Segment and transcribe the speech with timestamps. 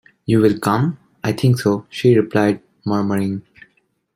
[0.25, 3.43] “You will come?” “I think so,” she replied, murmuring.